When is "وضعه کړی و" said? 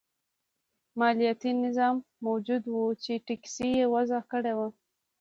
3.93-4.59